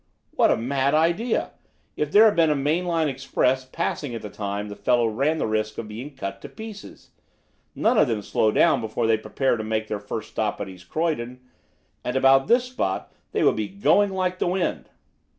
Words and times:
"What 0.31 0.49
a 0.49 0.57
mad 0.57 0.95
idea! 0.95 1.51
If 1.95 2.11
there 2.11 2.25
had 2.25 2.35
been 2.35 2.49
a 2.49 2.55
main 2.55 2.85
line 2.85 3.07
express 3.07 3.65
passing 3.65 4.15
at 4.15 4.23
the 4.23 4.31
time 4.31 4.67
the 4.67 4.75
fellow 4.75 5.05
ran 5.05 5.37
the 5.37 5.45
risk 5.45 5.77
of 5.77 5.87
being 5.87 6.15
cut 6.15 6.41
to 6.41 6.49
pieces. 6.49 7.11
None 7.75 7.99
of 7.99 8.07
them 8.07 8.23
slow 8.23 8.49
down 8.51 8.81
before 8.81 9.05
they 9.05 9.15
prepare 9.15 9.57
to 9.57 9.63
make 9.63 9.89
their 9.89 9.99
first 9.99 10.31
stop 10.31 10.59
at 10.59 10.67
East 10.67 10.89
Croydon, 10.89 11.41
and 12.03 12.15
about 12.15 12.47
this 12.47 12.63
spot 12.63 13.13
they 13.31 13.43
would 13.43 13.55
be 13.55 13.67
going 13.67 14.09
like 14.11 14.39
the 14.39 14.47
wind." 14.47 14.89